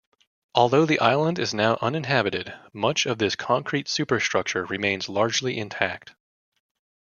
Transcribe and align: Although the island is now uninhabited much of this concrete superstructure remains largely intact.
Although 0.55 0.87
the 0.87 0.99
island 0.99 1.37
is 1.37 1.53
now 1.53 1.77
uninhabited 1.79 2.51
much 2.73 3.05
of 3.05 3.19
this 3.19 3.35
concrete 3.35 3.87
superstructure 3.87 4.65
remains 4.65 5.07
largely 5.07 5.59
intact. 5.59 6.15